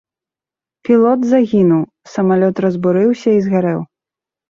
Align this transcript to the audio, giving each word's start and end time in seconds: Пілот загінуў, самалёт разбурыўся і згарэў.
Пілот 0.89 1.27
загінуў, 1.35 1.85
самалёт 2.17 2.55
разбурыўся 2.67 3.29
і 3.39 3.49
згарэў. 3.49 3.79